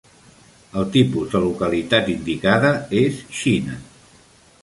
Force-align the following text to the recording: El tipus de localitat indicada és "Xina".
El 0.79 0.87
tipus 0.95 1.27
de 1.33 1.41
localitat 1.43 2.09
indicada 2.15 2.73
és 3.05 3.23
"Xina". 3.43 3.79